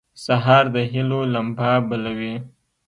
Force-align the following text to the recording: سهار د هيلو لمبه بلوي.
سهار 0.25 0.65
د 0.75 0.77
هيلو 0.91 1.19
لمبه 1.33 1.69
بلوي. 1.87 2.35